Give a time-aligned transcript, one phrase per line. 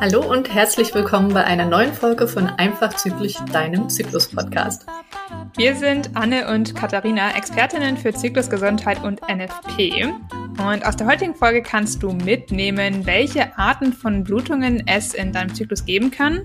[0.00, 4.86] Hallo und herzlich willkommen bei einer neuen Folge von Einfach Zyklisch, deinem Zyklus-Podcast.
[5.56, 10.14] Wir sind Anne und Katharina, Expertinnen für Zyklusgesundheit und NFP.
[10.58, 15.54] Und aus der heutigen Folge kannst du mitnehmen, welche Arten von Blutungen es in deinem
[15.54, 16.42] Zyklus geben kann,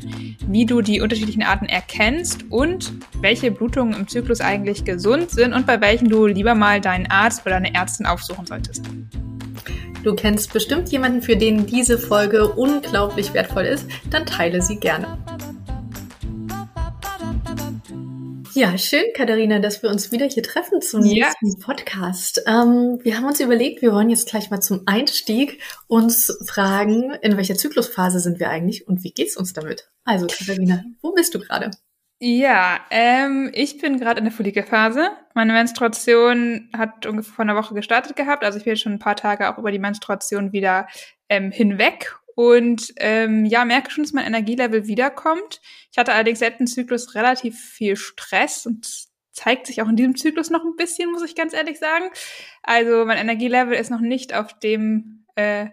[0.48, 5.66] wie du die unterschiedlichen Arten erkennst und welche Blutungen im Zyklus eigentlich gesund sind und
[5.66, 8.86] bei welchen du lieber mal deinen Arzt oder deine Ärztin aufsuchen solltest.
[10.04, 15.18] Du kennst bestimmt jemanden, für den diese Folge unglaublich wertvoll ist, dann teile sie gerne.
[18.56, 21.26] Ja, schön, Katharina, dass wir uns wieder hier treffen zum ja.
[21.26, 22.44] nächsten Podcast.
[22.46, 27.36] Ähm, wir haben uns überlegt, wir wollen jetzt gleich mal zum Einstieg uns fragen, in
[27.36, 29.90] welcher Zyklusphase sind wir eigentlich und wie geht's uns damit?
[30.06, 31.72] Also, Katharina, wo bist du gerade?
[32.20, 35.10] Ja, ähm, ich bin gerade in der Follikelphase.
[35.34, 38.44] Meine Menstruation hat ungefähr vor einer Woche gestartet gehabt.
[38.44, 40.88] Also ich bin schon ein paar Tage auch über die Menstruation wieder
[41.28, 45.62] ähm, hinweg und ähm, ja, merke schon, dass mein Energielevel wiederkommt.
[45.92, 48.88] Ich hatte allerdings letzten Zyklus relativ viel Stress und
[49.32, 52.06] zeigt sich auch in diesem Zyklus noch ein bisschen, muss ich ganz ehrlich sagen.
[52.62, 55.68] Also mein Energielevel ist noch nicht auf dem äh,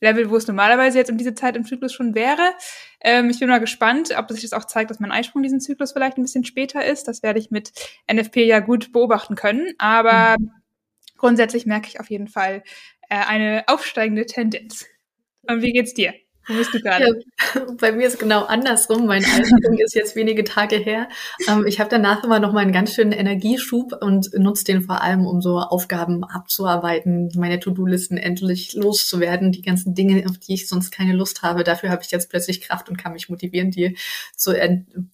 [0.00, 2.52] Level, wo es normalerweise jetzt um diese Zeit im Zyklus schon wäre.
[3.00, 5.92] Ähm, ich bin mal gespannt, ob sich das auch zeigt, dass mein Eisprung diesen Zyklus
[5.92, 7.08] vielleicht ein bisschen später ist.
[7.08, 7.72] Das werde ich mit
[8.12, 9.72] NFP ja gut beobachten können.
[9.78, 10.50] Aber mhm.
[11.16, 12.62] grundsätzlich merke ich auf jeden Fall
[13.08, 14.86] äh, eine aufsteigende Tendenz.
[15.48, 16.14] Und wie geht's dir?
[16.48, 17.24] Wo bist du gerade?
[17.54, 19.06] Ja, bei mir ist genau andersrum.
[19.06, 21.08] Mein Eisprung ist jetzt wenige Tage her.
[21.48, 25.02] Ähm, ich habe danach immer noch mal einen ganz schönen Energieschub und nutze den vor
[25.02, 30.68] allem, um so Aufgaben abzuarbeiten, meine To-Do-Listen endlich loszuwerden, die ganzen Dinge, auf die ich
[30.68, 31.64] sonst keine Lust habe.
[31.64, 33.96] Dafür habe ich jetzt plötzlich Kraft und kann mich motivieren, die
[34.36, 34.54] zu,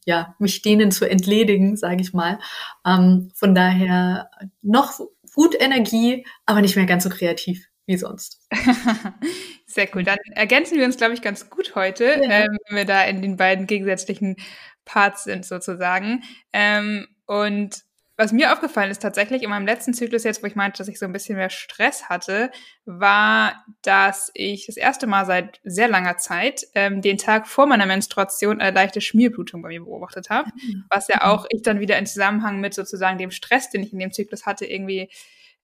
[0.05, 2.39] ja, mich denen zu entledigen, sage ich mal.
[2.87, 4.29] Ähm, von daher
[4.61, 5.01] noch
[5.35, 8.41] gut Energie, aber nicht mehr ganz so kreativ wie sonst.
[9.73, 10.03] Sehr cool.
[10.03, 12.31] Dann ergänzen wir uns, glaube ich, ganz gut heute, ja.
[12.31, 14.37] ähm, wenn wir da in den beiden gegensätzlichen
[14.85, 16.23] Parts sind sozusagen.
[16.53, 17.83] Ähm, und
[18.19, 20.99] was mir aufgefallen ist tatsächlich in meinem letzten Zyklus jetzt, wo ich meinte, dass ich
[20.99, 22.51] so ein bisschen mehr Stress hatte,
[22.85, 27.87] war, dass ich das erste Mal seit sehr langer Zeit ähm, den Tag vor meiner
[27.87, 30.85] Menstruation eine leichte Schmierblutung bei mir beobachtet habe, mhm.
[30.91, 33.99] was ja auch ich dann wieder in Zusammenhang mit sozusagen dem Stress, den ich in
[33.99, 35.09] dem Zyklus hatte, irgendwie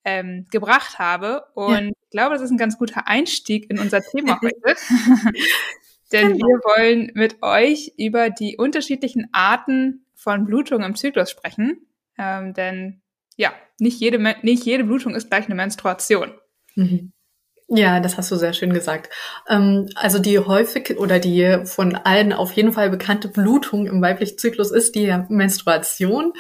[0.09, 1.45] ähm, gebracht habe.
[1.55, 1.89] Und ja.
[1.89, 4.55] ich glaube, das ist ein ganz guter Einstieg in unser Thema heute.
[6.13, 6.47] Denn genau.
[6.47, 11.87] wir wollen mit euch über die unterschiedlichen Arten von Blutung im Zyklus sprechen.
[12.17, 13.03] Ähm, denn
[13.37, 16.33] ja, nicht jede, nicht jede Blutung ist gleich eine Menstruation.
[16.75, 17.13] Mhm.
[17.69, 19.13] Ja, das hast du sehr schön gesagt.
[19.47, 24.39] Ähm, also die häufig oder die von allen auf jeden Fall bekannte Blutung im weiblichen
[24.39, 26.33] Zyklus ist die Menstruation.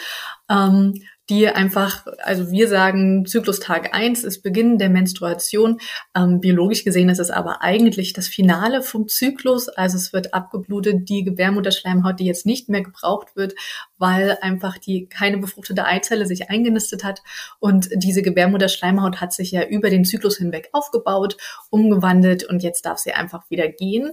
[0.48, 0.94] Ähm,
[1.30, 5.78] die einfach, also wir sagen, Zyklustag eins ist Beginn der Menstruation.
[6.14, 9.68] Ähm, biologisch gesehen ist es aber eigentlich das Finale vom Zyklus.
[9.68, 13.54] Also es wird abgeblutet, die Gebärmutterschleimhaut, die jetzt nicht mehr gebraucht wird,
[13.98, 17.22] weil einfach die keine befruchtete Eizelle sich eingenistet hat.
[17.60, 21.36] Und diese Gebärmutterschleimhaut hat sich ja über den Zyklus hinweg aufgebaut,
[21.70, 24.12] umgewandelt und jetzt darf sie einfach wieder gehen.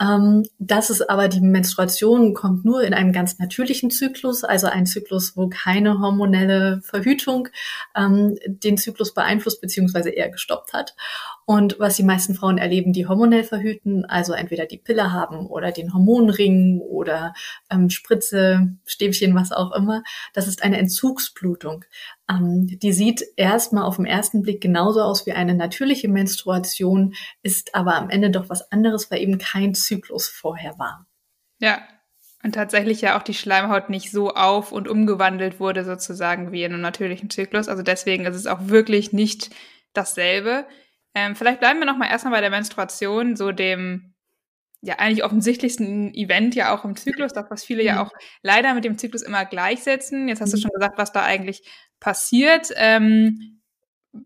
[0.00, 4.84] Ähm, das ist aber die Menstruation kommt nur in einem ganz natürlichen Zyklus, also ein
[4.84, 7.48] Zyklus, wo keine hormonelle Verhütung
[7.96, 10.94] ähm, den Zyklus beeinflusst beziehungsweise eher gestoppt hat.
[11.46, 15.72] Und was die meisten Frauen erleben, die hormonell verhüten, also entweder die Pille haben oder
[15.72, 17.34] den Hormonring oder
[17.70, 20.02] ähm, Spritze, Stäbchen, was auch immer,
[20.34, 21.84] das ist eine Entzugsblutung.
[22.28, 27.74] Ähm, die sieht erstmal auf den ersten Blick genauso aus wie eine natürliche Menstruation, ist
[27.74, 31.06] aber am Ende doch was anderes, weil eben kein Zyklus vorher war.
[31.58, 31.86] Ja,
[32.42, 36.72] und tatsächlich ja auch die Schleimhaut nicht so auf und umgewandelt wurde sozusagen wie in
[36.72, 37.68] einem natürlichen Zyklus.
[37.68, 39.50] Also deswegen ist es auch wirklich nicht
[39.94, 40.66] dasselbe.
[41.14, 44.14] Ähm, vielleicht bleiben wir noch mal erstmal bei der Menstruation, so dem
[44.82, 47.98] ja eigentlich offensichtlichsten Event ja auch im Zyklus, das was viele ja mhm.
[48.00, 50.28] auch leider mit dem Zyklus immer gleichsetzen.
[50.28, 50.62] Jetzt hast du mhm.
[50.62, 51.62] schon gesagt, was da eigentlich
[51.98, 52.70] passiert.
[52.76, 53.62] Ähm,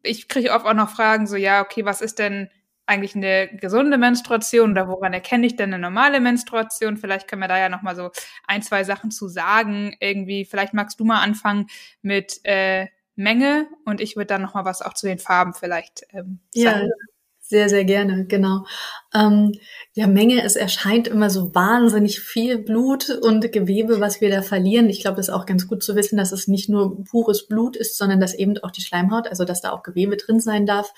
[0.03, 2.51] ich kriege oft auch noch Fragen, so ja, okay, was ist denn
[2.91, 6.97] eigentlich eine gesunde Menstruation oder woran erkenne ich denn eine normale Menstruation?
[6.97, 8.11] Vielleicht können wir da ja noch mal so
[8.47, 9.95] ein, zwei Sachen zu sagen.
[10.01, 11.69] Irgendwie, vielleicht magst du mal anfangen
[12.03, 16.03] mit äh, Menge und ich würde dann noch mal was auch zu den Farben vielleicht
[16.13, 16.89] ähm, sagen.
[16.89, 17.07] Ja.
[17.43, 18.65] Sehr, sehr gerne, genau.
[19.13, 19.51] Ähm,
[19.95, 24.89] ja, Menge, es erscheint immer so wahnsinnig viel Blut und Gewebe, was wir da verlieren.
[24.89, 27.75] Ich glaube, das ist auch ganz gut zu wissen, dass es nicht nur pures Blut
[27.75, 30.95] ist, sondern dass eben auch die Schleimhaut, also dass da auch Gewebe drin sein darf.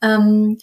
[0.00, 0.56] Ähm,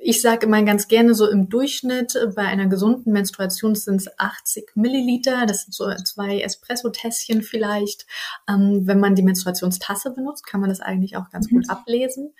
[0.00, 4.72] ich sage immer ganz gerne so im Durchschnitt bei einer gesunden Menstruation sind es 80
[4.74, 5.46] Milliliter.
[5.46, 8.06] Das sind so zwei Espresso-Tässchen vielleicht.
[8.48, 11.56] Ähm, wenn man die Menstruationstasse benutzt, kann man das eigentlich auch ganz mhm.
[11.56, 12.34] gut ablesen.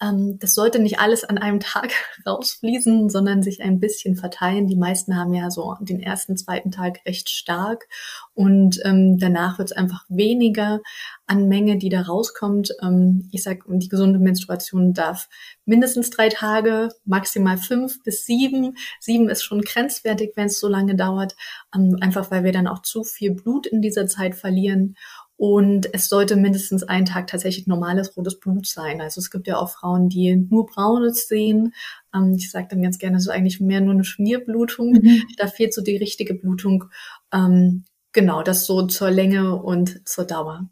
[0.00, 1.90] Ähm, das sollte nicht alles an einem Tag
[2.26, 4.66] rausfließen, sondern sich ein bisschen verteilen.
[4.66, 7.88] Die meisten haben ja so den ersten, zweiten Tag recht stark
[8.34, 10.80] und ähm, danach wird es einfach weniger
[11.26, 12.70] an Menge, die da rauskommt.
[12.82, 15.28] Ähm, ich sage, die gesunde Menstruation darf
[15.64, 18.76] mindestens drei Tage, maximal fünf bis sieben.
[19.00, 21.36] Sieben ist schon grenzwertig, wenn es so lange dauert,
[21.74, 24.96] ähm, einfach weil wir dann auch zu viel Blut in dieser Zeit verlieren.
[25.38, 29.00] Und es sollte mindestens einen Tag tatsächlich normales rotes Blut sein.
[29.00, 31.74] Also es gibt ja auch Frauen, die nur braunes sehen.
[32.12, 34.94] Ähm, ich sage dann ganz gerne so eigentlich mehr nur eine Schmierblutung.
[34.94, 35.22] Mhm.
[35.36, 36.86] Da fehlt so die richtige Blutung.
[37.32, 40.68] Ähm, genau, das so zur Länge und zur Dauer.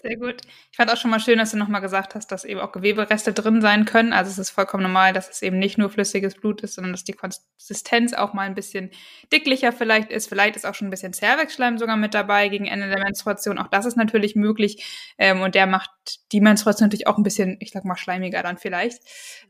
[0.00, 0.42] Sehr gut.
[0.70, 3.32] Ich fand auch schon mal schön, dass du nochmal gesagt hast, dass eben auch Gewebereste
[3.32, 4.12] drin sein können.
[4.12, 7.02] Also es ist vollkommen normal, dass es eben nicht nur flüssiges Blut ist, sondern dass
[7.02, 8.90] die Konsistenz auch mal ein bisschen
[9.32, 10.28] dicklicher vielleicht ist.
[10.28, 13.58] Vielleicht ist auch schon ein bisschen Zervixschleim sogar mit dabei gegen Ende der Menstruation.
[13.58, 15.12] Auch das ist natürlich möglich.
[15.18, 15.90] Ähm, und der macht
[16.30, 19.02] die Menstruation natürlich auch ein bisschen, ich sag mal, schleimiger dann vielleicht.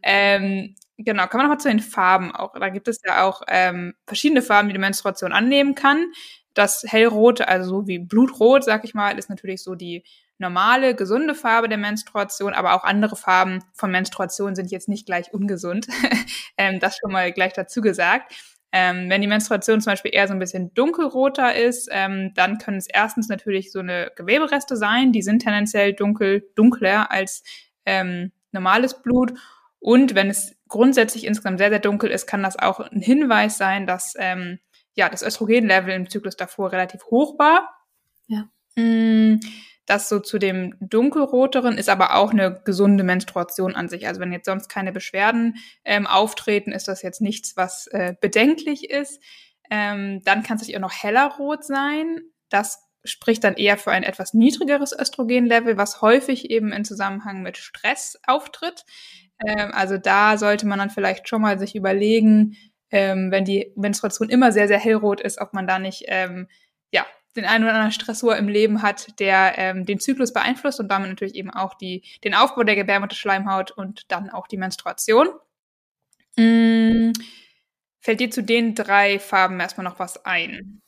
[0.03, 2.53] Ähm, Genau, kommen wir nochmal zu den Farben auch.
[2.57, 6.07] Da gibt es ja auch ähm, verschiedene Farben, die die Menstruation annehmen kann.
[6.55, 10.05] Das hellrote, also so wie Blutrot, sag ich mal, ist natürlich so die
[10.39, 15.33] normale, gesunde Farbe der Menstruation, aber auch andere Farben von Menstruation sind jetzt nicht gleich
[15.33, 15.87] ungesund.
[16.59, 18.35] ähm, das schon mal gleich dazu gesagt.
[18.77, 22.79] Ähm, wenn die Menstruation zum Beispiel eher so ein bisschen dunkelroter ist, ähm, dann können
[22.79, 27.45] es erstens natürlich so eine Gewebereste sein, die sind tendenziell dunkel, dunkler als
[27.87, 29.33] ähm, normales Blut.
[29.79, 33.87] Und wenn es grundsätzlich insgesamt sehr, sehr dunkel ist, kann das auch ein Hinweis sein,
[33.87, 34.59] dass ähm,
[34.95, 37.77] ja, das Östrogenlevel im Zyklus davor relativ hoch war.
[38.27, 38.49] Ja.
[38.77, 39.41] Mm,
[39.87, 44.07] das so zu dem dunkelroteren ist aber auch eine gesunde Menstruation an sich.
[44.07, 48.91] Also wenn jetzt sonst keine Beschwerden ähm, auftreten, ist das jetzt nichts, was äh, bedenklich
[48.91, 49.21] ist.
[49.71, 52.21] Ähm, dann kann es natürlich auch noch heller rot sein.
[52.49, 57.59] Das spricht dann eher für ein etwas niedrigeres Östrogenlevel, was häufig eben in Zusammenhang mit
[57.59, 58.87] Stress auftritt.
[59.47, 62.57] Ähm, also da sollte man dann vielleicht schon mal sich überlegen,
[62.95, 66.47] ähm, wenn die Menstruation immer sehr, sehr hellrot ist, ob man da nicht ähm,
[66.93, 67.05] ja,
[67.35, 71.09] den einen oder anderen Stressor im Leben hat, der ähm, den Zyklus beeinflusst und damit
[71.11, 75.27] natürlich eben auch die, den Aufbau der Gebärmutterschleimhaut und dann auch die Menstruation.
[76.37, 77.11] Mm,
[77.99, 80.81] fällt dir zu den drei Farben erstmal noch was ein?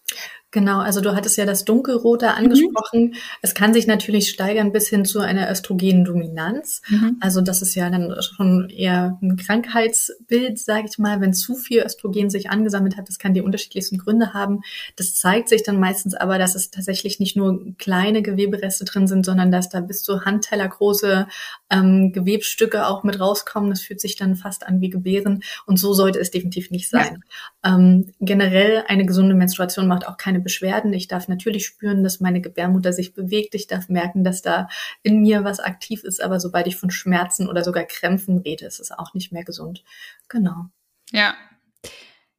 [0.57, 2.33] Genau, also du hattest ja das Dunkelrote mhm.
[2.33, 3.01] angesprochen.
[3.09, 3.15] Mhm.
[3.43, 6.81] Es kann sich natürlich steigern bis hin zu einer Östrogendominanz.
[6.89, 7.19] Mhm.
[7.21, 11.83] Also das ist ja dann schon eher ein Krankheitsbild, sage ich mal, wenn zu viel
[11.85, 13.07] Östrogen sich angesammelt hat.
[13.11, 14.63] Das kann die unterschiedlichsten Gründe haben.
[14.97, 19.27] Das zeigt sich dann meistens aber, dass es tatsächlich nicht nur kleine Gewebereste drin sind,
[19.27, 21.27] sondern dass da bis zu handtellergroße
[21.69, 23.69] ähm, Gewebstücke auch mit rauskommen.
[23.69, 25.43] Das fühlt sich dann fast an wie Gebären.
[25.67, 27.23] Und so sollte es definitiv nicht sein.
[27.63, 27.75] Ja.
[27.77, 30.93] Ähm, generell eine gesunde Menstruation macht auch keine Beschwerden.
[30.93, 33.57] Ich darf natürlich spüren, dass meine Gebärmutter sich bewegt.
[33.57, 34.69] Ich darf merken, dass da
[35.03, 36.23] in mir was aktiv ist.
[36.23, 39.83] Aber sobald ich von Schmerzen oder sogar Krämpfen rede, ist es auch nicht mehr gesund.
[40.29, 40.67] Genau.
[41.11, 41.35] Ja,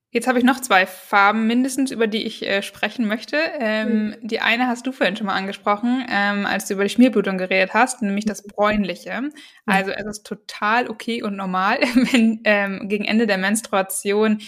[0.10, 3.38] Jetzt habe ich noch zwei Farben mindestens, über die ich äh, sprechen möchte.
[3.60, 4.16] Ähm, mhm.
[4.22, 7.74] Die eine hast du vorhin schon mal angesprochen, ähm, als du über die Schmierblutung geredet
[7.74, 8.48] hast, nämlich das mhm.
[8.48, 9.22] bräunliche.
[9.22, 9.34] Mhm.
[9.66, 11.80] Also es ist total okay und normal,
[12.12, 14.40] wenn ähm, gegen Ende der Menstruation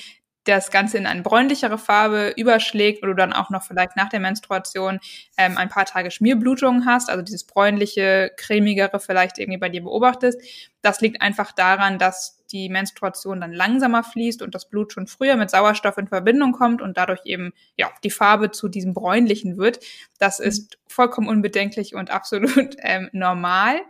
[0.56, 4.19] das Ganze in eine bräunlichere Farbe überschlägt oder du dann auch noch vielleicht nach der
[4.19, 5.00] Menstruation
[5.38, 10.42] ähm, ein paar Tage Schmierblutung hast, also dieses bräunliche, cremigere vielleicht irgendwie bei dir beobachtest.
[10.81, 15.36] Das liegt einfach daran, dass die Menstruation dann langsamer fließt und das Blut schon früher
[15.36, 19.79] mit Sauerstoff in Verbindung kommt und dadurch eben ja die Farbe zu diesem bräunlichen wird.
[20.20, 20.46] Das mhm.
[20.46, 23.82] ist vollkommen unbedenklich und absolut ähm, normal.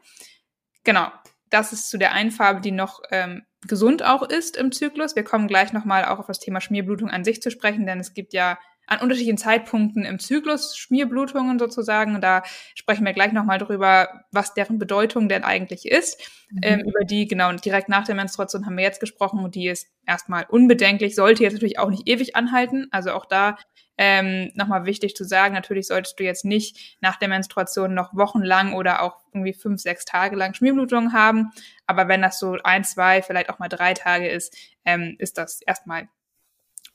[0.84, 1.12] Genau,
[1.50, 5.16] das ist zu der einen Farbe, die noch ähm, gesund auch ist im Zyklus.
[5.16, 8.14] Wir kommen gleich nochmal auch auf das Thema Schmierblutung an sich zu sprechen, denn es
[8.14, 8.58] gibt ja
[8.90, 12.16] an unterschiedlichen Zeitpunkten im Zyklus Schmierblutungen sozusagen.
[12.16, 12.44] Und da
[12.74, 16.20] sprechen wir gleich nochmal drüber, was deren Bedeutung denn eigentlich ist.
[16.50, 16.60] Mhm.
[16.64, 19.88] Ähm, über die, genau, direkt nach der Menstruation haben wir jetzt gesprochen und die ist
[20.08, 22.88] erstmal unbedenklich, sollte jetzt natürlich auch nicht ewig anhalten.
[22.90, 23.58] Also auch da
[24.02, 28.74] ähm, nochmal wichtig zu sagen, natürlich solltest du jetzt nicht nach der Menstruation noch wochenlang
[28.74, 31.52] oder auch irgendwie fünf, sechs Tage lang Schmierblutungen haben.
[31.86, 34.56] Aber wenn das so ein, zwei, vielleicht auch mal drei Tage ist,
[34.86, 36.08] ähm, ist das erstmal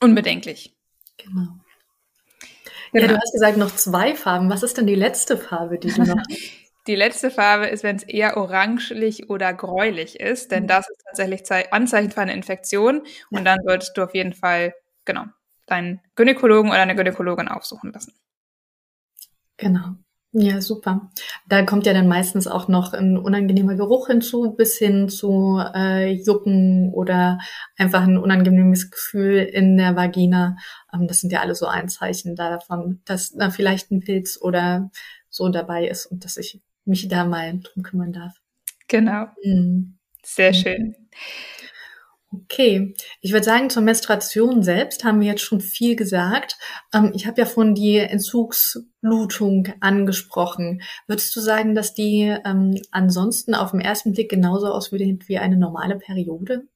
[0.01, 0.75] unbedenklich.
[1.17, 1.59] Genau.
[2.95, 3.21] Ja, du genau.
[3.21, 4.49] hast gesagt, noch zwei Farben.
[4.49, 6.17] Was ist denn die letzte Farbe, die du noch
[6.87, 10.67] Die letzte Farbe ist, wenn es eher orangelich oder gräulich ist, denn mhm.
[10.67, 13.01] das ist tatsächlich Anzeichen für eine Infektion.
[13.31, 15.25] Und dann solltest du auf jeden Fall, genau,
[15.65, 18.13] deinen Gynäkologen oder eine Gynäkologin aufsuchen lassen.
[19.57, 19.95] Genau.
[20.37, 21.09] Ja, super.
[21.47, 26.11] Da kommt ja dann meistens auch noch ein unangenehmer Geruch hinzu, bis hin zu äh,
[26.11, 27.39] Jucken oder
[27.77, 30.57] einfach ein unangenehmes Gefühl in der Vagina.
[30.93, 34.91] Ähm, das sind ja alle so Einzeichen davon, dass da vielleicht ein Pilz oder
[35.29, 38.33] so dabei ist und dass ich mich da mal drum kümmern darf.
[38.89, 39.27] Genau.
[39.41, 39.95] Mhm.
[40.21, 40.95] Sehr schön.
[42.43, 46.57] Okay, ich würde sagen, zur Menstruation selbst haben wir jetzt schon viel gesagt.
[46.93, 50.81] Ähm, ich habe ja von die Entzugsblutung angesprochen.
[51.07, 55.57] Würdest du sagen, dass die ähm, ansonsten auf den ersten Blick genauso aussieht wie eine
[55.57, 56.67] normale Periode?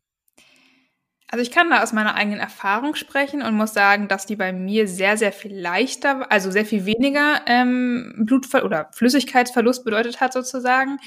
[1.31, 4.51] Also ich kann da aus meiner eigenen Erfahrung sprechen und muss sagen, dass die bei
[4.51, 10.33] mir sehr, sehr viel leichter, also sehr viel weniger ähm, Blutver oder Flüssigkeitsverlust bedeutet hat
[10.33, 10.97] sozusagen.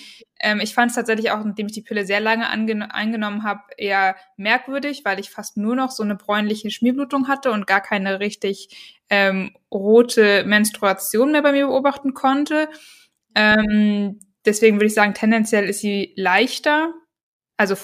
[0.40, 4.14] Ähm, ich fand es tatsächlich auch, indem ich die Pille sehr lange eingenommen habe, eher
[4.36, 9.00] merkwürdig, weil ich fast nur noch so eine bräunliche Schmierblutung hatte und gar keine richtig
[9.10, 12.68] ähm, rote Menstruation mehr bei mir beobachten konnte.
[13.34, 16.94] Ähm, deswegen würde ich sagen, tendenziell ist sie leichter.
[17.56, 17.74] Also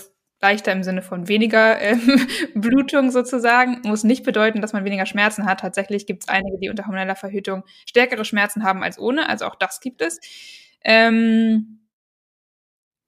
[0.41, 3.81] leichter im Sinne von weniger ähm, Blutung sozusagen.
[3.85, 5.61] Muss nicht bedeuten, dass man weniger Schmerzen hat.
[5.61, 9.29] Tatsächlich gibt es einige, die unter hormoneller Verhütung stärkere Schmerzen haben als ohne.
[9.29, 10.21] Also auch das gibt es.
[10.85, 11.81] Ähm,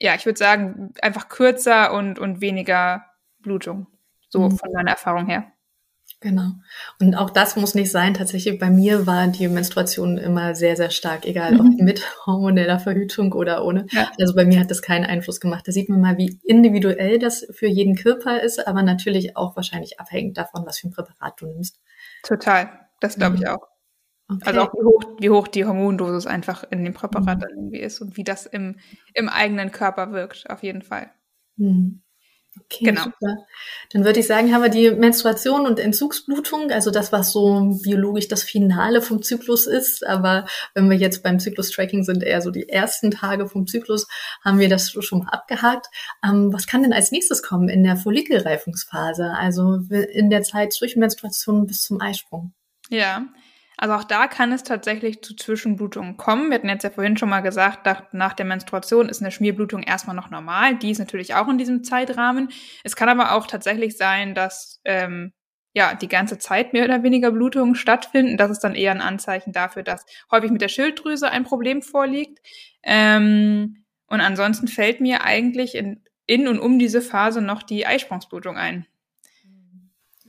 [0.00, 3.06] ja, ich würde sagen, einfach kürzer und, und weniger
[3.38, 3.86] Blutung.
[4.28, 4.56] So mhm.
[4.56, 5.52] von meiner Erfahrung her.
[6.20, 6.52] Genau.
[7.00, 8.12] Und auch das muss nicht sein.
[8.12, 11.60] Tatsächlich bei mir war die Menstruation immer sehr, sehr stark, egal mhm.
[11.60, 13.86] ob mit hormoneller Verhütung oder ohne.
[13.90, 14.10] Ja.
[14.20, 15.66] Also bei mir hat das keinen Einfluss gemacht.
[15.66, 19.98] Da sieht man mal, wie individuell das für jeden Körper ist, aber natürlich auch wahrscheinlich
[19.98, 21.80] abhängig davon, was für ein Präparat du nimmst.
[22.22, 22.68] Total.
[23.00, 23.48] Das glaube ich mhm.
[23.48, 23.66] auch.
[24.28, 24.42] Okay.
[24.44, 27.40] Also auch wie hoch, wie hoch die Hormondosis einfach in dem Präparat mhm.
[27.40, 28.76] dann irgendwie ist und wie das im,
[29.14, 31.10] im eigenen Körper wirkt, auf jeden Fall.
[31.56, 32.02] Mhm.
[32.58, 33.04] Okay, genau.
[33.04, 33.46] super.
[33.90, 38.28] Dann würde ich sagen, haben wir die Menstruation und Entzugsblutung, also das, was so biologisch
[38.28, 40.04] das Finale vom Zyklus ist.
[40.06, 44.08] Aber wenn wir jetzt beim Zyklus-Tracking sind, eher so die ersten Tage vom Zyklus,
[44.44, 45.86] haben wir das schon mal abgehakt.
[46.24, 51.00] Ähm, was kann denn als nächstes kommen in der Follikelreifungsphase, also in der Zeit zwischen
[51.00, 52.52] Menstruation bis zum Eisprung?
[52.88, 53.26] Ja,
[53.80, 56.50] also auch da kann es tatsächlich zu Zwischenblutungen kommen.
[56.50, 60.14] Wir hatten jetzt ja vorhin schon mal gesagt, nach der Menstruation ist eine Schmierblutung erstmal
[60.14, 60.76] noch normal.
[60.76, 62.50] Die ist natürlich auch in diesem Zeitrahmen.
[62.84, 65.32] Es kann aber auch tatsächlich sein, dass ähm,
[65.72, 68.36] ja die ganze Zeit mehr oder weniger Blutungen stattfinden.
[68.36, 72.38] Das ist dann eher ein Anzeichen dafür, dass häufig mit der Schilddrüse ein Problem vorliegt.
[72.82, 78.58] Ähm, und ansonsten fällt mir eigentlich in, in und um diese Phase noch die Eisprungsblutung
[78.58, 78.84] ein.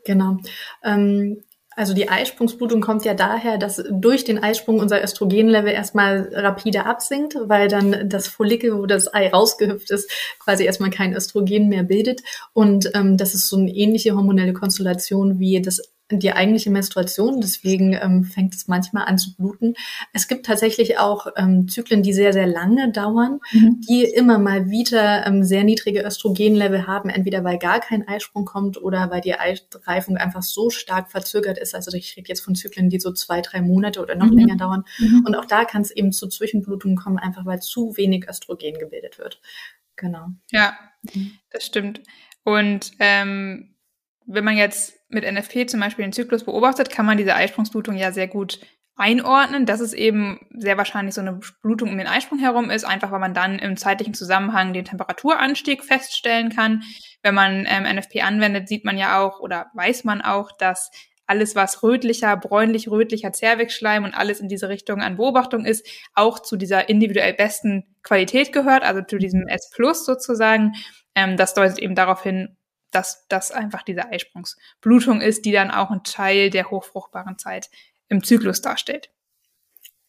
[0.06, 0.38] Genau.
[0.86, 1.44] Ähm,
[1.76, 7.36] also die Eisprungsblutung kommt ja daher, dass durch den Eisprung unser Östrogenlevel erstmal rapide absinkt,
[7.46, 12.22] weil dann das Follikel, wo das Ei rausgehüpft ist, quasi erstmal kein Östrogen mehr bildet.
[12.52, 15.82] Und ähm, das ist so eine ähnliche hormonelle Konstellation wie das
[16.20, 19.76] die eigentliche Menstruation, deswegen ähm, fängt es manchmal an zu bluten.
[20.14, 23.82] Es gibt tatsächlich auch ähm, Zyklen, die sehr, sehr lange dauern, mhm.
[23.88, 28.82] die immer mal wieder ähm, sehr niedrige Östrogenlevel haben, entweder weil gar kein Eisprung kommt
[28.82, 31.76] oder weil die Eisreifung einfach so stark verzögert ist.
[31.76, 34.38] Also ich rede jetzt von Zyklen, die so zwei, drei Monate oder noch mhm.
[34.38, 34.84] länger dauern.
[35.00, 35.24] Mhm.
[35.26, 39.18] Und auch da kann es eben zu Zwischenblutungen kommen, einfach weil zu wenig Östrogen gebildet
[39.20, 39.42] wird.
[39.96, 40.28] Genau.
[40.52, 40.74] Ja,
[41.14, 41.34] mhm.
[41.52, 42.02] das stimmt.
[42.44, 43.71] Und ähm,
[44.26, 48.12] wenn man jetzt mit NFP zum Beispiel den Zyklus beobachtet, kann man diese Eisprungsblutung ja
[48.12, 48.60] sehr gut
[48.96, 53.12] einordnen, dass es eben sehr wahrscheinlich so eine Blutung um den Eisprung herum ist, einfach
[53.12, 56.84] weil man dann im zeitlichen Zusammenhang den Temperaturanstieg feststellen kann.
[57.24, 60.92] Wenn man ähm, NFP anwendet, sieht man ja auch oder weiß man auch, dass
[61.26, 66.58] alles, was rötlicher, bräunlich-rötlicher Zervixschleim und alles in diese Richtung an Beobachtung ist, auch zu
[66.58, 70.74] dieser individuell besten Qualität gehört, also zu diesem S Plus sozusagen.
[71.16, 72.58] Ähm, das deutet eben darauf hin,
[72.92, 77.70] dass das einfach diese Eisprungsblutung ist, die dann auch ein Teil der hochfruchtbaren Zeit
[78.10, 79.10] im Zyklus darstellt.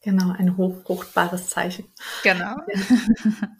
[0.05, 1.85] Genau, ein hochfruchtbares Zeichen.
[2.25, 2.57] Genau.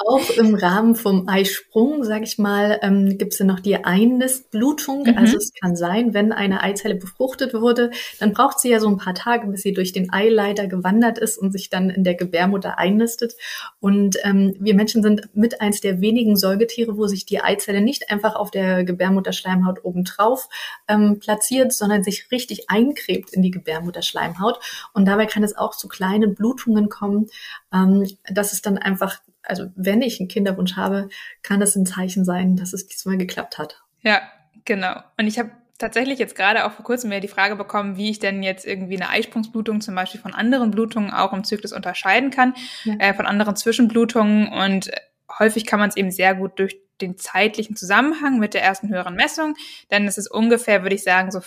[0.05, 5.05] Auch im Rahmen vom Eisprung, sage ich mal, ähm, gibt es ja noch die Einnistblutung.
[5.05, 5.19] Mhm.
[5.19, 8.97] Also es kann sein, wenn eine Eizelle befruchtet wurde, dann braucht sie ja so ein
[8.97, 12.77] paar Tage, bis sie durch den Eileiter gewandert ist und sich dann in der Gebärmutter
[12.77, 13.35] einnistet.
[13.79, 18.11] Und ähm, wir Menschen sind mit eins der wenigen Säugetiere, wo sich die Eizelle nicht
[18.11, 20.49] einfach auf der Gebärmutterschleimhaut obendrauf
[20.89, 24.59] ähm, platziert, sondern sich richtig einkrebt in die Gebärmutterschleimhaut.
[24.93, 27.29] Und dabei kann es auch zu kleinen Blutungen kommen.
[27.73, 31.09] Ähm, das ist dann einfach, also wenn ich einen Kinderwunsch habe,
[31.43, 33.83] kann das ein Zeichen sein, dass es diesmal geklappt hat.
[34.03, 34.21] Ja,
[34.65, 35.01] genau.
[35.19, 38.19] Und ich habe tatsächlich jetzt gerade auch vor kurzem mir die Frage bekommen, wie ich
[38.19, 42.55] denn jetzt irgendwie eine Eisprungsblutung zum Beispiel von anderen Blutungen auch im Zyklus unterscheiden kann,
[42.85, 42.95] ja.
[42.99, 44.49] äh, von anderen Zwischenblutungen.
[44.49, 44.91] Und
[45.39, 49.15] häufig kann man es eben sehr gut durch den zeitlichen Zusammenhang mit der ersten höheren
[49.15, 49.57] Messung,
[49.91, 51.41] denn es ist ungefähr, würde ich sagen, so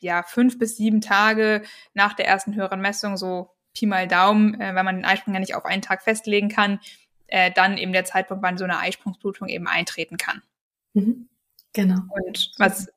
[0.00, 1.62] ja fünf bis sieben Tage
[1.94, 5.40] nach der ersten höheren Messung, so Pi mal Daumen, äh, weil man den Eisprung ja
[5.40, 6.80] nicht auf einen Tag festlegen kann,
[7.28, 10.42] äh, dann eben der Zeitpunkt, wann so eine Eisprungsblutung eben eintreten kann.
[10.94, 11.28] Mhm.
[11.72, 12.00] Genau.
[12.08, 12.88] Und was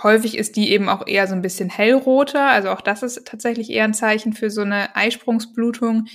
[0.00, 3.70] häufig ist die eben auch eher so ein bisschen hellroter, also auch das ist tatsächlich
[3.70, 6.06] eher ein Zeichen für so eine Eisprungsblutung.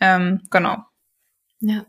[0.00, 0.84] Ähm, genau.
[1.60, 1.86] Ja.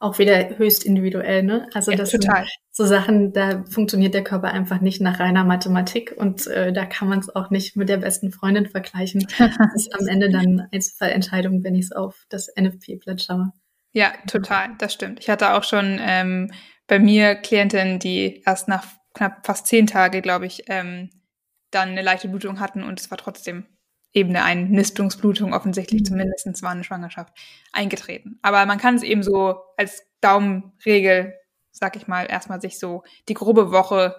[0.00, 1.68] Auch wieder höchst individuell, ne?
[1.74, 2.42] Also ja, das total.
[2.44, 6.86] sind so Sachen, da funktioniert der Körper einfach nicht nach reiner Mathematik und äh, da
[6.86, 9.26] kann man es auch nicht mit der besten Freundin vergleichen.
[9.38, 13.52] Das ist am Ende dann Einzelfallentscheidung, wenn ich es auf das NFP-Blatt schaue.
[13.92, 15.20] Ja, total, das stimmt.
[15.20, 16.50] Ich hatte auch schon ähm,
[16.86, 21.10] bei mir Klientinnen, die erst nach knapp fast zehn Tage, glaube ich, ähm,
[21.70, 23.66] dann eine leichte Blutung hatten und es war trotzdem
[24.14, 26.06] eben eine Einnistungsblutung, offensichtlich mhm.
[26.06, 27.34] zumindest war eine Schwangerschaft
[27.72, 28.38] eingetreten.
[28.42, 31.34] Aber man kann es eben so als Daumenregel,
[31.72, 34.16] sag ich mal, erstmal sich so die grobe Woche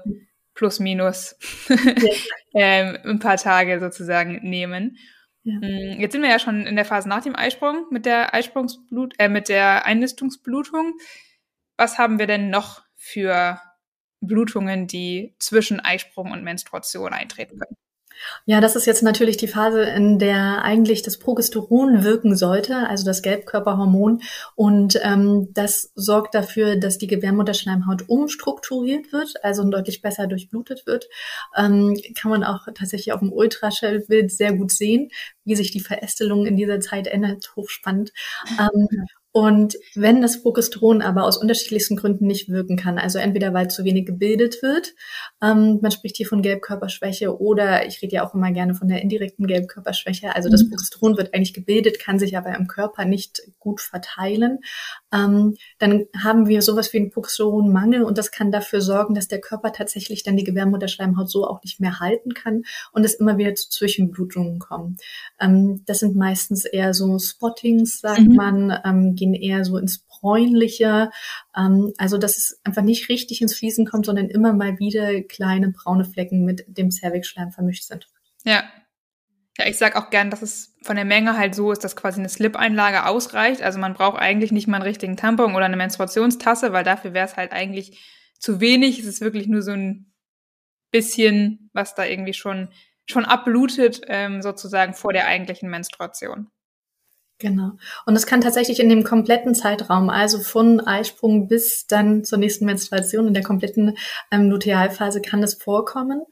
[0.53, 1.37] plus minus
[2.53, 4.97] ähm, ein paar Tage sozusagen nehmen.
[5.43, 5.55] Ja.
[5.59, 9.15] Mm, jetzt sind wir ja schon in der Phase nach dem Eisprung mit der Eisprungsblut,
[9.17, 10.97] äh, mit der Einnistungsblutung.
[11.77, 13.61] Was haben wir denn noch für
[14.21, 17.77] Blutungen, die zwischen Eisprung und Menstruation eintreten können?
[18.45, 23.05] Ja, das ist jetzt natürlich die Phase, in der eigentlich das Progesteron wirken sollte, also
[23.05, 24.22] das Gelbkörperhormon.
[24.55, 31.07] Und ähm, das sorgt dafür, dass die Gebärmutterschleimhaut umstrukturiert wird, also deutlich besser durchblutet wird.
[31.55, 35.10] Ähm, kann man auch tatsächlich auf dem Ultraschallbild sehr gut sehen,
[35.43, 37.53] wie sich die Verästelung in dieser Zeit ändert.
[37.55, 38.12] Hochspannend.
[38.60, 38.88] Ähm,
[39.35, 43.83] und wenn das Progesteron aber aus unterschiedlichsten Gründen nicht wirken kann, also entweder weil zu
[43.83, 44.93] wenig gebildet wird,
[45.43, 49.01] ähm, man spricht hier von Gelbkörperschwäche oder ich rede ja auch immer gerne von der
[49.01, 50.69] indirekten Gelbkörperschwäche, also das mhm.
[50.69, 54.59] Progesteron wird eigentlich gebildet, kann sich aber im Körper nicht gut verteilen,
[55.13, 59.41] ähm, dann haben wir sowas wie einen Progesteronmangel und das kann dafür sorgen, dass der
[59.41, 62.63] Körper tatsächlich dann die Gebärmutterschleimhaut so auch nicht mehr halten kann
[62.93, 65.01] und es immer wieder zu Zwischenblutungen kommt.
[65.41, 68.35] Ähm, das sind meistens eher so Spottings, sagt mhm.
[68.35, 71.12] man, ähm, gehen eher so ins bräunliche.
[71.55, 75.70] Ähm, also dass es einfach nicht richtig ins Fließen kommt, sondern immer mal wieder kleine
[75.70, 78.08] braune Flecken mit dem Cervixschleim vermischt sind.
[78.44, 78.63] Ja.
[79.58, 82.20] Ja, ich sag auch gern, dass es von der Menge halt so ist, dass quasi
[82.20, 83.62] eine Slip-Einlage ausreicht.
[83.62, 87.25] Also man braucht eigentlich nicht mal einen richtigen Tampon oder eine Menstruationstasse, weil dafür wäre
[87.25, 88.01] es halt eigentlich
[88.38, 89.00] zu wenig.
[89.00, 90.12] Es ist wirklich nur so ein
[90.91, 92.68] bisschen, was da irgendwie schon
[93.07, 96.50] schon abblutet, ähm, sozusagen vor der eigentlichen Menstruation.
[97.37, 97.71] Genau.
[98.05, 102.63] Und es kann tatsächlich in dem kompletten Zeitraum, also von Eisprung bis dann zur nächsten
[102.63, 103.98] Menstruation, in der kompletten
[104.31, 106.24] ähm, Lutealphase kann es vorkommen.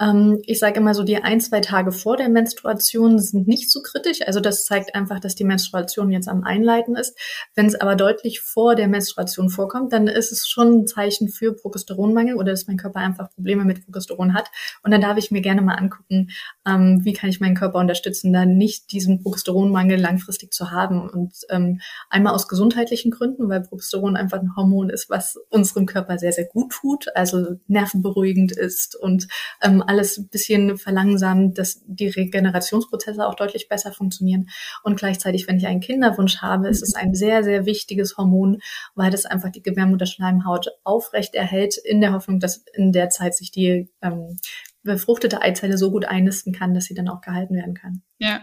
[0.00, 3.82] Ähm, ich sage immer so, die ein, zwei Tage vor der Menstruation sind nicht so
[3.82, 4.18] kritisch.
[4.26, 7.16] Also das zeigt einfach, dass die Menstruation jetzt am Einleiten ist.
[7.54, 11.52] Wenn es aber deutlich vor der Menstruation vorkommt, dann ist es schon ein Zeichen für
[11.54, 14.50] Progesteronmangel oder dass mein Körper einfach Probleme mit Progesteron hat.
[14.82, 16.30] Und dann darf ich mir gerne mal angucken,
[16.66, 21.08] ähm, wie kann ich meinen Körper unterstützen, da nicht diesen Progesteronmangel langfristig langfristig zu haben.
[21.08, 21.80] Und ähm,
[22.10, 26.46] einmal aus gesundheitlichen Gründen, weil Progesteron einfach ein Hormon ist, was unserem Körper sehr, sehr
[26.46, 29.28] gut tut, also nervenberuhigend ist und
[29.62, 34.48] ähm, alles ein bisschen verlangsamt, dass die Regenerationsprozesse auch deutlich besser funktionieren.
[34.82, 38.60] Und gleichzeitig, wenn ich einen Kinderwunsch habe, ist es ein sehr, sehr wichtiges Hormon,
[38.94, 43.50] weil das einfach die Gebärmutterschleimhaut aufrecht erhält, in der Hoffnung, dass in der Zeit sich
[43.50, 44.38] die ähm,
[44.82, 48.02] befruchtete Eizelle so gut einnisten kann, dass sie dann auch gehalten werden kann.
[48.18, 48.40] Ja,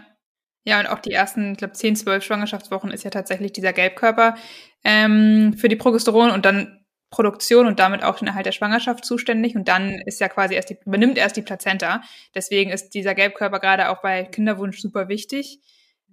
[0.66, 4.34] ja, und auch die ersten, ich glaube, 10, 12 Schwangerschaftswochen ist ja tatsächlich dieser Gelbkörper
[4.82, 9.54] ähm, für die Progesteron und dann Produktion und damit auch den Erhalt der Schwangerschaft zuständig.
[9.54, 12.02] Und dann ist ja quasi erst die, übernimmt erst die Plazenta.
[12.34, 15.60] Deswegen ist dieser Gelbkörper gerade auch bei Kinderwunsch super wichtig.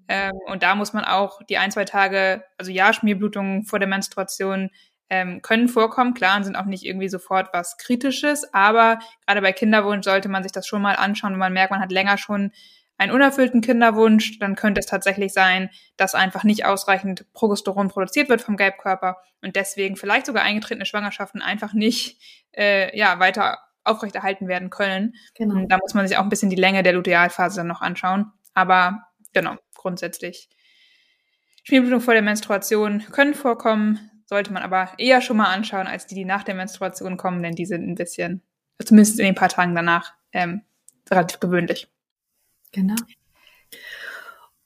[0.07, 3.87] Ähm, und da muss man auch die ein, zwei Tage, also ja, Schmierblutungen vor der
[3.87, 4.69] Menstruation
[5.09, 9.51] ähm, können vorkommen, klar, und sind auch nicht irgendwie sofort was Kritisches, aber gerade bei
[9.51, 12.51] Kinderwunsch sollte man sich das schon mal anschauen, wenn man merkt, man hat länger schon
[13.03, 18.41] einen unerfüllten Kinderwunsch, dann könnte es tatsächlich sein, dass einfach nicht ausreichend Progesteron produziert wird
[18.41, 22.19] vom Gelbkörper und deswegen vielleicht sogar eingetretene Schwangerschaften einfach nicht
[22.53, 25.15] äh, ja, weiter aufrechterhalten werden können.
[25.35, 25.55] Genau.
[25.55, 28.31] Und da muss man sich auch ein bisschen die Länge der Lutealphase dann noch anschauen.
[28.53, 30.49] Aber genau, grundsätzlich.
[31.63, 36.15] Schmierblutung vor der Menstruation können vorkommen, sollte man aber eher schon mal anschauen, als die,
[36.15, 38.41] die nach der Menstruation kommen, denn die sind ein bisschen,
[38.83, 40.61] zumindest in den paar Tagen danach, ähm,
[41.09, 41.92] relativ gewöhnlich.
[42.73, 42.95] Genau.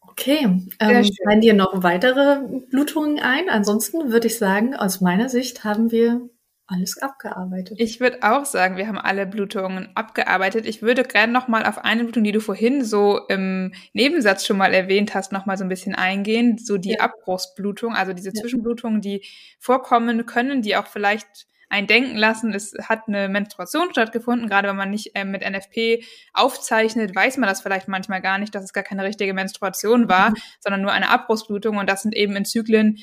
[0.02, 2.41] Okay, ähm, fallen dir noch weitere
[2.72, 3.50] Blutungen ein?
[3.50, 6.28] Ansonsten würde ich sagen, aus meiner Sicht haben wir
[6.65, 7.80] alles abgearbeitet.
[7.80, 10.65] Ich würde auch sagen, wir haben alle Blutungen abgearbeitet.
[10.65, 14.58] Ich würde gerne noch mal auf eine Blutung, die du vorhin so im Nebensatz schon
[14.58, 16.58] mal erwähnt hast, noch mal so ein bisschen eingehen.
[16.58, 17.02] So die ja.
[17.02, 19.24] Abbruchsblutung, also diese Zwischenblutungen, die
[19.60, 24.47] vorkommen können, die auch vielleicht einen denken lassen, es hat eine Menstruation stattgefunden.
[24.47, 26.03] Gerade wenn man nicht äh, mit NFP
[26.34, 30.32] aufzeichnet, weiß man das vielleicht manchmal gar nicht, dass es gar keine richtige Menstruation war,
[30.32, 30.36] mhm.
[30.60, 31.77] sondern nur eine Abbruchsblutung.
[31.77, 32.97] Und das sind eben in Zyklen,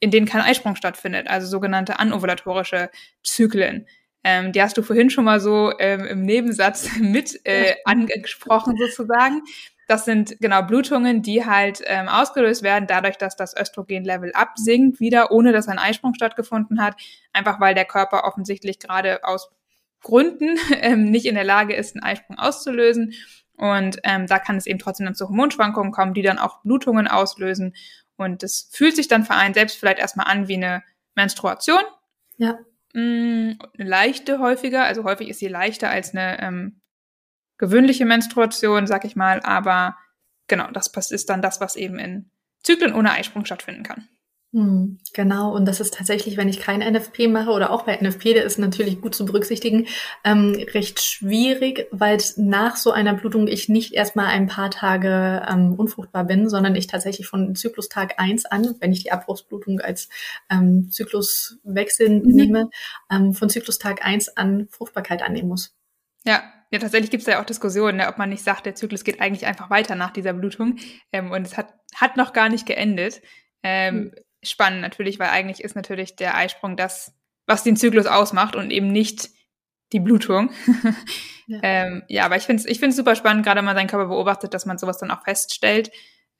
[0.00, 2.90] in denen kein Eisprung stattfindet, also sogenannte anovulatorische
[3.22, 3.86] Zyklen.
[4.22, 9.42] Ähm, die hast du vorhin schon mal so ähm, im Nebensatz mit äh, angesprochen sozusagen.
[9.90, 15.32] Das sind genau Blutungen, die halt ähm, ausgelöst werden, dadurch, dass das Östrogenlevel absinkt wieder,
[15.32, 16.94] ohne dass ein Eisprung stattgefunden hat.
[17.32, 19.50] Einfach weil der Körper offensichtlich gerade aus
[20.00, 23.14] Gründen ähm, nicht in der Lage ist, einen Eisprung auszulösen.
[23.56, 27.08] Und ähm, da kann es eben trotzdem dann zu Hormonschwankungen kommen, die dann auch Blutungen
[27.08, 27.74] auslösen.
[28.16, 30.84] Und das fühlt sich dann für einen selbst vielleicht erstmal an wie eine
[31.16, 31.82] Menstruation.
[32.36, 32.60] Ja.
[32.92, 36.79] Mm, eine leichte häufiger, also häufig ist sie leichter als eine ähm,
[37.60, 39.96] gewöhnliche Menstruation, sag ich mal, aber
[40.48, 42.30] genau, das ist dann das, was eben in
[42.62, 44.08] Zyklen ohne Eisprung stattfinden kann.
[44.52, 48.34] Hm, genau, und das ist tatsächlich, wenn ich kein NFP mache oder auch bei NFP,
[48.34, 49.86] der ist natürlich gut zu berücksichtigen,
[50.24, 55.74] ähm, recht schwierig, weil nach so einer Blutung ich nicht erstmal ein paar Tage ähm,
[55.74, 60.08] unfruchtbar bin, sondern ich tatsächlich von Zyklustag eins an, wenn ich die Abbruchsblutung als
[60.50, 62.22] ähm, Zykluswechsel mhm.
[62.24, 62.70] nehme,
[63.08, 65.76] ähm, von Zyklustag eins an Fruchtbarkeit annehmen muss.
[66.24, 69.02] Ja, ja, tatsächlich gibt es ja auch Diskussionen, ne, ob man nicht sagt, der Zyklus
[69.02, 70.78] geht eigentlich einfach weiter nach dieser Blutung
[71.12, 73.20] ähm, und es hat, hat noch gar nicht geendet.
[73.62, 74.14] Ähm, mhm.
[74.42, 77.14] Spannend natürlich, weil eigentlich ist natürlich der Eisprung das,
[77.46, 79.30] was den Zyklus ausmacht und eben nicht
[79.92, 80.50] die Blutung.
[81.48, 81.58] ja.
[81.62, 84.06] ähm, ja, aber ich finde es ich find's super spannend, gerade wenn man seinen Körper
[84.06, 85.90] beobachtet, dass man sowas dann auch feststellt,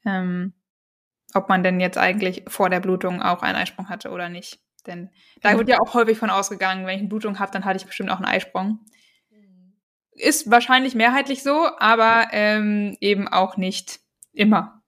[0.07, 0.55] ähm,
[1.35, 4.61] ob man denn jetzt eigentlich vor der Blutung auch einen Eisprung hatte oder nicht.
[4.87, 5.11] Denn
[5.43, 7.87] da wird ja auch häufig von ausgegangen, wenn ich eine Blutung habe, dann hatte ich
[7.87, 8.79] bestimmt auch einen Eisprung.
[10.13, 14.01] Ist wahrscheinlich mehrheitlich so, aber ähm, eben auch nicht
[14.33, 14.80] immer.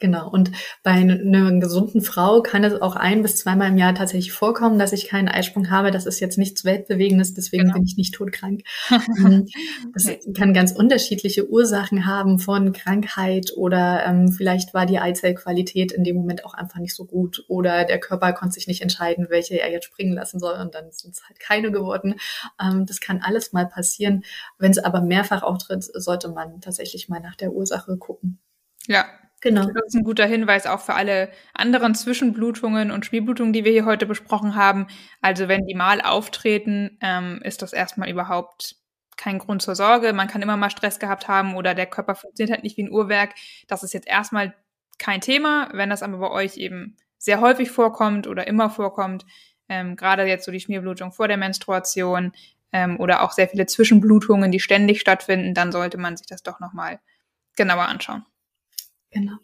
[0.00, 0.30] Genau.
[0.30, 0.52] Und
[0.84, 4.92] bei einer gesunden Frau kann es auch ein bis zweimal im Jahr tatsächlich vorkommen, dass
[4.92, 5.90] ich keinen Eisprung habe.
[5.90, 7.74] Das ist jetzt nichts Weltbewegendes, deswegen genau.
[7.74, 8.62] bin ich nicht todkrank.
[8.90, 9.46] Ähm,
[9.94, 10.06] das
[10.36, 16.14] kann ganz unterschiedliche Ursachen haben von Krankheit oder ähm, vielleicht war die Eizellqualität in dem
[16.14, 19.72] Moment auch einfach nicht so gut oder der Körper konnte sich nicht entscheiden, welche er
[19.72, 22.14] jetzt springen lassen soll und dann sind es halt keine geworden.
[22.62, 24.22] Ähm, das kann alles mal passieren.
[24.58, 28.38] Wenn es aber mehrfach auftritt, sollte man tatsächlich mal nach der Ursache gucken.
[28.86, 29.04] Ja,
[29.40, 29.66] Genau.
[29.66, 33.84] Das ist ein guter Hinweis auch für alle anderen Zwischenblutungen und Spielblutungen, die wir hier
[33.84, 34.88] heute besprochen haben.
[35.20, 38.76] Also wenn die mal auftreten, ähm, ist das erstmal überhaupt
[39.16, 40.12] kein Grund zur Sorge.
[40.12, 42.90] Man kann immer mal Stress gehabt haben oder der Körper funktioniert halt nicht wie ein
[42.90, 43.34] Uhrwerk.
[43.68, 44.54] Das ist jetzt erstmal
[44.98, 45.68] kein Thema.
[45.72, 49.24] Wenn das aber bei euch eben sehr häufig vorkommt oder immer vorkommt,
[49.68, 52.32] ähm, gerade jetzt so die Schmierblutung vor der Menstruation
[52.72, 56.58] ähm, oder auch sehr viele Zwischenblutungen, die ständig stattfinden, dann sollte man sich das doch
[56.58, 56.98] nochmal
[57.56, 58.24] genauer anschauen.
[59.12, 59.38] Genau.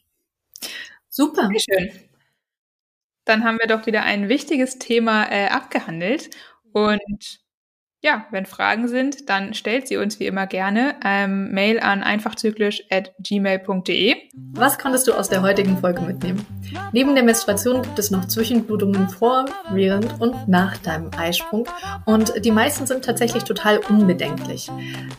[1.16, 1.48] Super.
[1.48, 2.08] Sehr schön.
[3.28, 6.30] Dann haben wir doch wieder ein wichtiges Thema äh, abgehandelt.
[6.72, 7.43] Und
[8.04, 10.96] ja, wenn Fragen sind, dann stellt sie uns wie immer gerne.
[11.02, 14.16] Ähm, Mail an einfachzyklisch.gmail.de.
[14.52, 16.44] Was konntest du aus der heutigen Folge mitnehmen?
[16.92, 21.66] Neben der Menstruation gibt es noch Zwischenblutungen vor, während und nach deinem Eisprung.
[22.04, 24.70] Und die meisten sind tatsächlich total unbedenklich.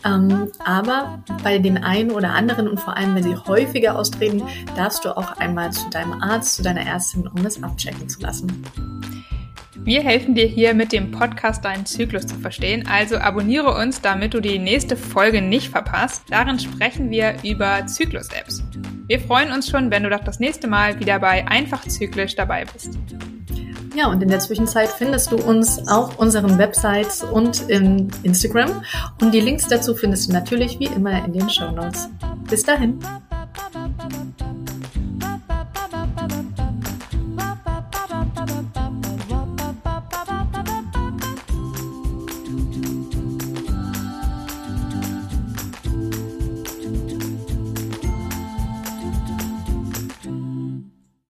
[0.04, 4.44] Ähm, aber bei den einen oder anderen und vor allem, wenn sie häufiger austreten,
[4.76, 8.62] darfst du auch einmal zu deinem Arzt, zu deiner Ärztin, um es abchecken zu lassen.
[9.86, 14.34] Wir helfen dir hier mit dem Podcast deinen Zyklus zu verstehen, also abonniere uns, damit
[14.34, 16.24] du die nächste Folge nicht verpasst.
[16.28, 18.64] Darin sprechen wir über Zyklus-Apps.
[19.06, 22.64] Wir freuen uns schon, wenn du doch das nächste Mal wieder bei Einfach Zyklisch dabei
[22.64, 22.98] bist.
[23.94, 28.82] Ja, und in der Zwischenzeit findest du uns auf unseren Websites und in Instagram.
[29.20, 32.08] Und die Links dazu findest du natürlich wie immer in den Show Notes.
[32.50, 32.98] Bis dahin.